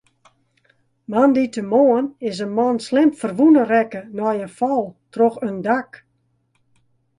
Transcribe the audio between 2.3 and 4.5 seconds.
in man slim ferwûne rekke nei